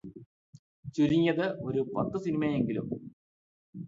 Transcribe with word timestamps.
ചുരുങ്ങിയത് 0.95 1.43
ഒരു 1.61 1.81
പത്ത് 1.95 2.17
സിനിമയിലെങ്കിലും 2.23 2.87